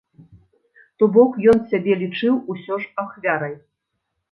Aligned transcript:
То 1.01 1.09
бок, 1.17 1.31
ён 1.53 1.61
сябе 1.75 1.93
лічыў 2.03 2.41
усё 2.55 2.73
ж 2.87 2.93
ахвярай. 3.05 3.55